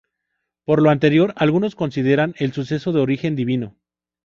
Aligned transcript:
Por 0.65 0.81
lo 0.81 0.89
anterior 0.89 1.31
algunos 1.35 1.75
consideran 1.75 2.33
el 2.39 2.53
suceso 2.53 2.91
de 2.91 3.01
origen 3.01 3.35
divino. 3.35 3.75